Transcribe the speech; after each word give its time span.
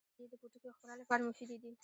•شیدې 0.15 0.27
د 0.31 0.35
پوټکي 0.41 0.69
ښکلا 0.75 0.93
لپاره 1.01 1.21
مفیدې 1.27 1.57
دي. 1.63 1.71